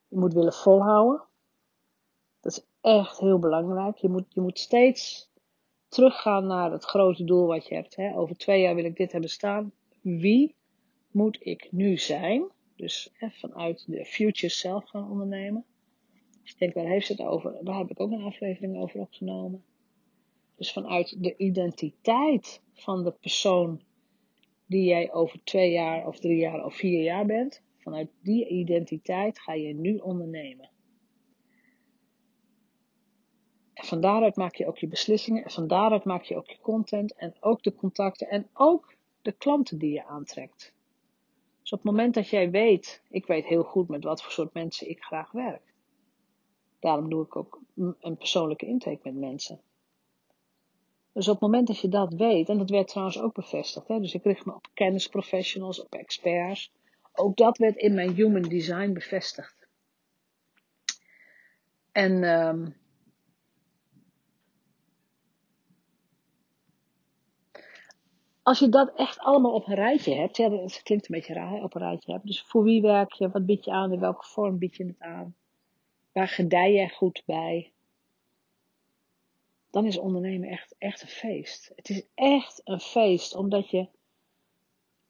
Je 0.07 0.17
moet 0.17 0.33
willen 0.33 0.53
volhouden. 0.53 1.23
Echt 2.81 3.19
heel 3.19 3.39
belangrijk. 3.39 3.97
Je 3.97 4.09
moet, 4.09 4.25
je 4.29 4.41
moet 4.41 4.59
steeds 4.59 5.29
teruggaan 5.87 6.47
naar 6.47 6.71
het 6.71 6.83
grote 6.83 7.23
doel 7.23 7.45
wat 7.45 7.67
je 7.67 7.75
hebt. 7.75 7.95
Hè. 7.95 8.17
Over 8.17 8.37
twee 8.37 8.61
jaar 8.61 8.75
wil 8.75 8.85
ik 8.85 8.95
dit 8.95 9.11
hebben 9.11 9.29
staan. 9.29 9.71
Wie 10.01 10.55
moet 11.11 11.37
ik 11.41 11.67
nu 11.71 11.97
zijn? 11.97 12.51
Dus 12.75 13.09
hè, 13.13 13.29
vanuit 13.29 13.85
de 13.87 14.05
future 14.05 14.53
self 14.53 14.85
gaan 14.85 15.09
ondernemen. 15.11 15.65
Dus 16.41 16.51
ik 16.51 16.59
denk, 16.59 16.73
waar 16.73 16.85
heeft 16.85 17.07
het 17.07 17.21
over? 17.21 17.57
Daar 17.63 17.77
heb 17.77 17.89
ik 17.89 17.99
ook 17.99 18.11
een 18.11 18.23
aflevering 18.23 18.77
over 18.77 18.99
opgenomen. 18.99 19.63
Dus 20.55 20.71
vanuit 20.71 21.23
de 21.23 21.37
identiteit 21.37 22.61
van 22.73 23.03
de 23.03 23.11
persoon 23.11 23.81
die 24.65 24.83
jij 24.83 25.13
over 25.13 25.43
twee 25.43 25.71
jaar 25.71 26.07
of 26.07 26.19
drie 26.19 26.37
jaar 26.37 26.65
of 26.65 26.75
vier 26.75 27.03
jaar 27.03 27.25
bent. 27.25 27.61
Vanuit 27.77 28.09
die 28.21 28.47
identiteit 28.47 29.39
ga 29.39 29.53
je 29.53 29.73
nu 29.73 29.97
ondernemen. 29.97 30.69
En 33.79 33.85
van 33.85 34.01
daaruit 34.01 34.35
maak 34.35 34.55
je 34.55 34.67
ook 34.67 34.77
je 34.77 34.87
beslissingen. 34.87 35.43
En 35.43 35.51
van 35.51 35.67
daaruit 35.67 36.03
maak 36.03 36.23
je 36.23 36.35
ook 36.35 36.49
je 36.49 36.59
content. 36.61 37.13
En 37.13 37.35
ook 37.39 37.63
de 37.63 37.75
contacten. 37.75 38.29
En 38.29 38.49
ook 38.53 38.93
de 39.21 39.31
klanten 39.31 39.77
die 39.77 39.91
je 39.91 40.05
aantrekt. 40.05 40.73
Dus 41.61 41.71
op 41.71 41.77
het 41.77 41.91
moment 41.91 42.13
dat 42.13 42.29
jij 42.29 42.51
weet, 42.51 43.01
ik 43.09 43.25
weet 43.25 43.45
heel 43.45 43.63
goed 43.63 43.87
met 43.87 44.03
wat 44.03 44.23
voor 44.23 44.31
soort 44.31 44.53
mensen 44.53 44.89
ik 44.89 45.03
graag 45.03 45.31
werk. 45.31 45.73
Daarom 46.79 47.09
doe 47.09 47.25
ik 47.25 47.35
ook 47.35 47.59
een 47.99 48.17
persoonlijke 48.17 48.65
intake 48.65 48.99
met 49.03 49.15
mensen. 49.15 49.61
Dus 51.13 51.27
op 51.27 51.33
het 51.33 51.41
moment 51.41 51.67
dat 51.67 51.79
je 51.79 51.89
dat 51.89 52.13
weet, 52.13 52.49
en 52.49 52.57
dat 52.57 52.69
werd 52.69 52.87
trouwens 52.87 53.19
ook 53.19 53.33
bevestigd, 53.33 53.87
hè, 53.87 53.99
dus 53.99 54.13
ik 54.13 54.23
richt 54.23 54.45
me 54.45 54.53
op 54.53 54.67
kennisprofessionals, 54.73 55.81
op 55.81 55.93
experts. 55.93 56.71
Ook 57.13 57.37
dat 57.37 57.57
werd 57.57 57.75
in 57.75 57.93
mijn 57.93 58.13
human 58.13 58.41
design 58.41 58.93
bevestigd. 58.93 59.67
En 61.91 62.23
um, 62.23 62.75
als 68.49 68.59
je 68.59 68.69
dat 68.69 68.93
echt 68.95 69.19
allemaal 69.19 69.53
op 69.53 69.67
een 69.67 69.75
rijtje 69.75 70.15
hebt, 70.15 70.37
ja, 70.37 70.49
dat 70.49 70.83
klinkt 70.83 71.09
een 71.09 71.15
beetje 71.15 71.33
raar, 71.33 71.63
op 71.63 71.75
een 71.75 71.81
rijtje. 71.81 72.19
Dus 72.23 72.41
voor 72.41 72.63
wie 72.63 72.81
werk 72.81 73.11
je, 73.11 73.29
wat 73.29 73.45
bied 73.45 73.65
je 73.65 73.71
aan, 73.71 73.91
in 73.91 73.99
welke 73.99 74.25
vorm 74.25 74.57
bied 74.57 74.75
je 74.75 74.85
het 74.85 74.99
aan, 74.99 75.35
waar 76.11 76.27
gedij 76.27 76.73
je 76.73 76.89
goed 76.89 77.23
bij, 77.25 77.71
dan 79.69 79.85
is 79.85 79.97
ondernemen 79.97 80.49
echt, 80.49 80.75
echt 80.77 81.01
een 81.01 81.07
feest. 81.07 81.71
Het 81.75 81.89
is 81.89 82.05
echt 82.15 82.61
een 82.63 82.79
feest, 82.79 83.35
omdat 83.35 83.69
je 83.69 83.87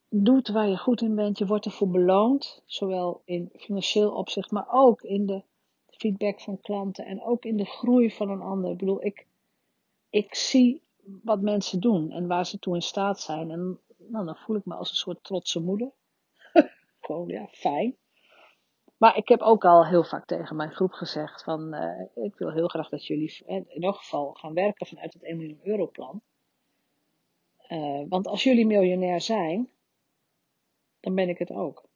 doet 0.09 0.47
waar 0.47 0.67
je 0.67 0.77
goed 0.77 1.01
in 1.01 1.15
bent, 1.15 1.37
je 1.37 1.45
wordt 1.45 1.65
ervoor 1.65 1.89
beloond, 1.89 2.63
zowel 2.65 3.21
in 3.25 3.49
financieel 3.55 4.11
opzicht, 4.11 4.51
maar 4.51 4.67
ook 4.69 5.01
in 5.01 5.25
de 5.25 5.43
feedback 5.87 6.41
van 6.41 6.61
klanten 6.61 7.05
en 7.05 7.23
ook 7.23 7.45
in 7.45 7.57
de 7.57 7.65
groei 7.65 8.11
van 8.11 8.29
een 8.29 8.41
ander. 8.41 8.71
Ik 8.71 8.77
bedoel, 8.77 9.05
ik 9.05 9.27
ik 10.09 10.35
zie 10.35 10.81
wat 11.23 11.41
mensen 11.41 11.79
doen 11.79 12.11
en 12.11 12.27
waar 12.27 12.45
ze 12.45 12.59
toe 12.59 12.75
in 12.75 12.81
staat 12.81 13.19
zijn. 13.19 13.51
En 13.51 13.79
nou, 13.97 14.25
dan 14.25 14.35
voel 14.35 14.55
ik 14.55 14.65
me 14.65 14.75
als 14.75 14.89
een 14.89 14.95
soort 14.95 15.23
trotse 15.23 15.59
moeder. 15.59 15.91
Gewoon, 17.01 17.27
ja, 17.27 17.47
fijn. 17.51 17.97
Maar 18.97 19.17
ik 19.17 19.27
heb 19.27 19.41
ook 19.41 19.65
al 19.65 19.85
heel 19.85 20.03
vaak 20.03 20.25
tegen 20.25 20.55
mijn 20.55 20.71
groep 20.71 20.91
gezegd 20.91 21.43
van, 21.43 21.75
uh, 21.75 22.25
ik 22.25 22.35
wil 22.35 22.51
heel 22.51 22.67
graag 22.67 22.89
dat 22.89 23.05
jullie 23.05 23.43
in 23.45 23.65
ieder 23.73 23.93
geval 23.93 24.33
gaan 24.33 24.53
werken 24.53 24.87
vanuit 24.87 25.13
het 25.13 25.23
1 25.23 25.37
miljoen 25.37 25.59
euro 25.63 25.87
plan. 25.87 26.21
Uh, 27.69 28.03
want 28.09 28.27
als 28.27 28.43
jullie 28.43 28.65
miljonair 28.65 29.21
zijn, 29.21 29.69
dan 30.99 31.15
ben 31.15 31.29
ik 31.29 31.37
het 31.37 31.51
ook. 31.51 31.87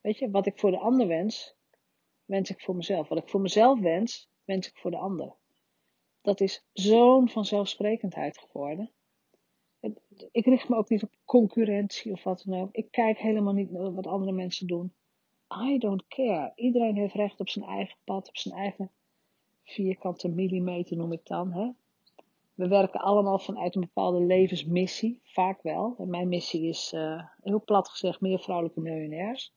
Weet 0.00 0.18
je, 0.18 0.30
wat 0.30 0.46
ik 0.46 0.58
voor 0.58 0.70
de 0.70 0.78
ander 0.78 1.06
wens, 1.06 1.54
wens 2.24 2.50
ik 2.50 2.60
voor 2.60 2.76
mezelf. 2.76 3.08
Wat 3.08 3.18
ik 3.18 3.28
voor 3.28 3.40
mezelf 3.40 3.80
wens, 3.80 4.30
wens 4.44 4.68
ik 4.68 4.76
voor 4.76 4.90
de 4.90 4.96
ander. 4.96 5.34
Dat 6.26 6.40
is 6.40 6.64
zo'n 6.72 7.28
vanzelfsprekendheid 7.28 8.38
geworden. 8.38 8.90
Ik 10.30 10.44
richt 10.44 10.68
me 10.68 10.76
ook 10.76 10.88
niet 10.88 11.02
op 11.02 11.10
concurrentie 11.24 12.12
of 12.12 12.24
wat 12.24 12.42
dan 12.46 12.60
ook. 12.60 12.68
Ik 12.72 12.90
kijk 12.90 13.18
helemaal 13.18 13.52
niet 13.52 13.70
naar 13.70 13.94
wat 13.94 14.06
andere 14.06 14.32
mensen 14.32 14.66
doen. 14.66 14.92
I 15.66 15.78
don't 15.78 16.06
care. 16.06 16.52
Iedereen 16.54 16.96
heeft 16.96 17.14
recht 17.14 17.40
op 17.40 17.48
zijn 17.48 17.64
eigen 17.64 17.96
pad, 18.04 18.28
op 18.28 18.36
zijn 18.36 18.54
eigen 18.54 18.90
vierkante 19.64 20.28
millimeter 20.28 20.96
noem 20.96 21.12
ik 21.12 21.26
dan. 21.26 21.52
Hè? 21.52 21.70
We 22.54 22.68
werken 22.68 23.00
allemaal 23.00 23.38
vanuit 23.38 23.74
een 23.74 23.80
bepaalde 23.80 24.20
levensmissie, 24.20 25.20
vaak 25.22 25.62
wel. 25.62 25.94
En 25.98 26.10
mijn 26.10 26.28
missie 26.28 26.68
is, 26.68 26.92
uh, 26.92 27.22
heel 27.42 27.62
plat 27.64 27.88
gezegd, 27.88 28.20
meer 28.20 28.38
vrouwelijke 28.38 28.80
miljonairs. 28.80 29.52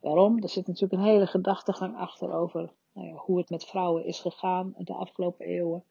Waarom? 0.00 0.42
Er 0.42 0.48
zit 0.48 0.66
natuurlijk 0.66 1.02
een 1.02 1.08
hele 1.08 1.26
gedachtegang 1.26 1.96
achter 1.96 2.32
over 2.32 2.72
nou 2.92 3.06
ja, 3.06 3.14
hoe 3.14 3.38
het 3.38 3.50
met 3.50 3.64
vrouwen 3.64 4.04
is 4.04 4.20
gegaan 4.20 4.74
de 4.78 4.94
afgelopen 4.94 5.46
eeuwen. 5.46 5.84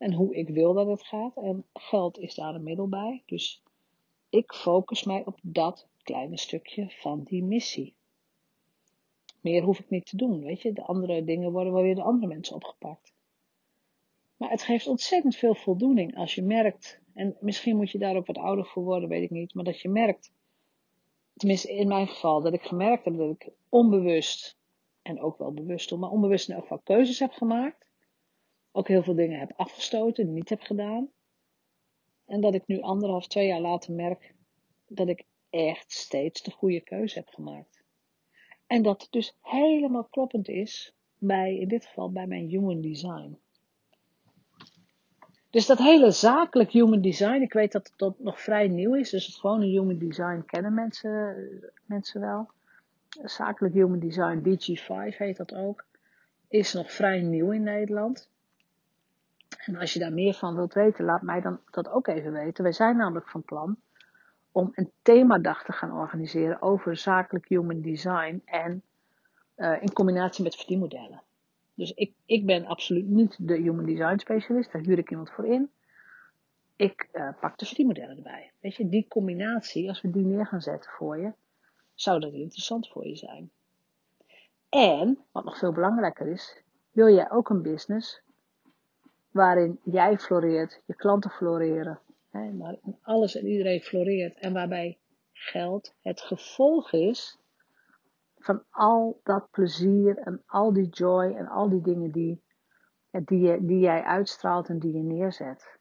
En 0.00 0.12
hoe 0.12 0.36
ik 0.36 0.48
wil 0.48 0.74
dat 0.74 0.86
het 0.86 1.02
gaat. 1.02 1.36
En 1.36 1.64
geld 1.72 2.18
is 2.18 2.34
daar 2.34 2.54
een 2.54 2.62
middel 2.62 2.88
bij. 2.88 3.22
Dus 3.26 3.62
ik 4.28 4.52
focus 4.52 5.04
mij 5.04 5.22
op 5.24 5.38
dat 5.42 5.88
kleine 6.02 6.38
stukje 6.38 6.90
van 6.90 7.22
die 7.22 7.42
missie. 7.42 7.94
Meer 9.40 9.62
hoef 9.62 9.78
ik 9.78 9.90
niet 9.90 10.06
te 10.06 10.16
doen, 10.16 10.40
weet 10.40 10.62
je. 10.62 10.72
De 10.72 10.82
andere 10.82 11.24
dingen 11.24 11.52
worden 11.52 11.72
wel 11.72 11.82
weer 11.82 11.94
de 11.94 12.02
andere 12.02 12.26
mensen 12.26 12.54
opgepakt. 12.54 13.12
Maar 14.36 14.50
het 14.50 14.62
geeft 14.62 14.86
ontzettend 14.86 15.36
veel 15.36 15.54
voldoening 15.54 16.16
als 16.16 16.34
je 16.34 16.42
merkt, 16.42 17.00
en 17.14 17.36
misschien 17.40 17.76
moet 17.76 17.90
je 17.90 17.98
daar 17.98 18.16
ook 18.16 18.26
wat 18.26 18.38
ouder 18.38 18.66
voor 18.66 18.82
worden, 18.82 19.08
weet 19.08 19.22
ik 19.22 19.30
niet, 19.30 19.54
maar 19.54 19.64
dat 19.64 19.80
je 19.80 19.88
merkt, 19.88 20.32
tenminste 21.36 21.72
in 21.72 21.88
mijn 21.88 22.08
geval, 22.08 22.40
dat 22.40 22.52
ik 22.52 22.62
gemerkt 22.62 23.04
heb 23.04 23.16
dat 23.16 23.30
ik 23.30 23.50
onbewust, 23.68 24.58
en 25.02 25.20
ook 25.20 25.38
wel 25.38 25.52
bewust, 25.52 25.96
maar 25.96 26.10
onbewust 26.10 26.48
in 26.48 26.54
elk 26.54 26.62
geval 26.62 26.80
keuzes 26.84 27.18
heb 27.18 27.32
gemaakt. 27.32 27.89
Ook 28.72 28.88
heel 28.88 29.02
veel 29.02 29.14
dingen 29.14 29.38
heb 29.38 29.52
afgestoten, 29.56 30.32
niet 30.32 30.48
heb 30.48 30.60
gedaan. 30.60 31.10
En 32.26 32.40
dat 32.40 32.54
ik 32.54 32.66
nu 32.66 32.80
anderhalf, 32.80 33.26
twee 33.26 33.46
jaar 33.46 33.60
later 33.60 33.92
merk 33.92 34.34
dat 34.86 35.08
ik 35.08 35.24
echt 35.50 35.92
steeds 35.92 36.42
de 36.42 36.50
goede 36.50 36.80
keuze 36.80 37.18
heb 37.18 37.28
gemaakt. 37.28 37.82
En 38.66 38.82
dat 38.82 39.02
het 39.02 39.12
dus 39.12 39.36
helemaal 39.40 40.04
kloppend 40.04 40.48
is 40.48 40.94
bij, 41.18 41.58
in 41.58 41.68
dit 41.68 41.86
geval 41.86 42.10
bij 42.10 42.26
mijn 42.26 42.48
human 42.48 42.80
design. 42.80 43.38
Dus 45.50 45.66
dat 45.66 45.78
hele 45.78 46.10
zakelijk 46.10 46.70
human 46.70 47.00
design, 47.00 47.42
ik 47.42 47.52
weet 47.52 47.72
dat 47.72 47.92
het 47.96 48.18
nog 48.18 48.40
vrij 48.40 48.68
nieuw 48.68 48.94
is, 48.94 49.10
dus 49.10 49.26
het 49.26 49.36
gewone 49.36 49.66
human 49.66 49.98
design 49.98 50.42
kennen 50.46 50.74
mensen, 50.74 51.36
mensen 51.84 52.20
wel. 52.20 52.50
Zakelijk 53.08 53.74
human 53.74 53.98
design, 53.98 54.38
BG5 54.38 55.16
heet 55.16 55.36
dat 55.36 55.54
ook, 55.54 55.84
is 56.48 56.72
nog 56.72 56.92
vrij 56.92 57.20
nieuw 57.20 57.50
in 57.50 57.62
Nederland. 57.62 58.28
En 59.64 59.76
als 59.76 59.92
je 59.92 59.98
daar 59.98 60.12
meer 60.12 60.34
van 60.34 60.54
wilt 60.54 60.74
weten, 60.74 61.04
laat 61.04 61.22
mij 61.22 61.40
dan 61.40 61.60
dat 61.70 61.88
ook 61.88 62.06
even 62.06 62.32
weten. 62.32 62.62
Wij 62.62 62.72
zijn 62.72 62.96
namelijk 62.96 63.28
van 63.28 63.42
plan 63.42 63.76
om 64.52 64.70
een 64.74 64.90
themadag 65.02 65.64
te 65.64 65.72
gaan 65.72 65.92
organiseren 65.92 66.62
over 66.62 66.96
zakelijk 66.96 67.48
human 67.48 67.80
design 67.80 68.42
en 68.44 68.82
uh, 69.56 69.82
in 69.82 69.92
combinatie 69.92 70.44
met 70.44 70.56
verdienmodellen. 70.56 71.22
Dus 71.74 71.92
ik, 71.92 72.14
ik 72.24 72.46
ben 72.46 72.66
absoluut 72.66 73.08
niet 73.08 73.36
de 73.38 73.56
human 73.56 73.84
design 73.84 74.18
specialist, 74.18 74.72
daar 74.72 74.82
huur 74.82 74.98
ik 74.98 75.10
iemand 75.10 75.30
voor 75.30 75.46
in. 75.46 75.70
Ik 76.76 77.08
uh, 77.12 77.28
pak 77.40 77.58
de 77.58 77.66
verdienmodellen 77.66 78.16
erbij. 78.16 78.52
Weet 78.60 78.74
je, 78.74 78.88
die 78.88 79.08
combinatie, 79.08 79.88
als 79.88 80.00
we 80.00 80.10
die 80.10 80.24
neer 80.24 80.46
gaan 80.46 80.60
zetten 80.60 80.90
voor 80.90 81.18
je, 81.18 81.32
zou 81.94 82.20
dat 82.20 82.32
interessant 82.32 82.88
voor 82.88 83.06
je 83.06 83.16
zijn. 83.16 83.50
En, 84.68 85.18
wat 85.32 85.44
nog 85.44 85.58
veel 85.58 85.72
belangrijker 85.72 86.26
is, 86.26 86.62
wil 86.90 87.08
jij 87.08 87.30
ook 87.30 87.48
een 87.48 87.62
business 87.62 88.22
waarin 89.30 89.80
jij 89.84 90.18
floreert, 90.18 90.82
je 90.84 90.94
klanten 90.94 91.30
floreren, 91.30 92.00
hè, 92.30 92.50
alles 93.02 93.36
en 93.36 93.46
iedereen 93.46 93.80
floreert 93.80 94.38
en 94.38 94.52
waarbij 94.52 94.98
geld 95.32 95.94
het 96.02 96.20
gevolg 96.20 96.92
is 96.92 97.38
van 98.38 98.62
al 98.70 99.20
dat 99.22 99.50
plezier 99.50 100.18
en 100.18 100.42
al 100.46 100.72
die 100.72 100.88
joy 100.88 101.34
en 101.36 101.48
al 101.48 101.68
die 101.68 101.80
dingen 101.80 102.10
die, 102.10 102.42
die, 103.10 103.64
die 103.66 103.78
jij 103.78 104.02
uitstraalt 104.02 104.68
en 104.68 104.78
die 104.78 104.92
je 104.92 105.02
neerzet. 105.02 105.78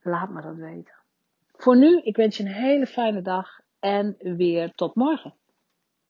Laat 0.00 0.30
me 0.30 0.42
dat 0.42 0.56
weten. 0.56 0.94
Voor 1.52 1.76
nu, 1.76 2.00
ik 2.00 2.16
wens 2.16 2.36
je 2.36 2.42
een 2.42 2.52
hele 2.52 2.86
fijne 2.86 3.22
dag 3.22 3.60
en 3.78 4.16
weer 4.18 4.72
tot 4.74 4.94
morgen. 4.94 5.34